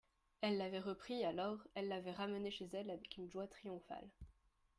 [0.41, 4.09] Elle l'avait repris alors, elle l'avait ramené chez elle avec une joie triomphale.